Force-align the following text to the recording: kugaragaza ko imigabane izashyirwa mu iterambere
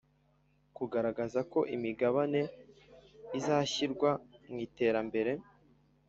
kugaragaza 0.77 1.39
ko 1.51 1.59
imigabane 1.75 2.41
izashyirwa 3.39 4.11
mu 4.49 4.57
iterambere 4.65 5.31